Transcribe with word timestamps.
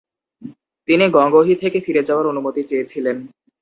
তিনি 0.87 1.05
গঙ্গোহি 1.09 1.53
থেকে 1.55 1.77
ফিরে 1.85 2.01
যাওয়ার 2.03 2.25
অনুমতি 2.27 2.61
চেয়েছিলেন। 2.63 3.17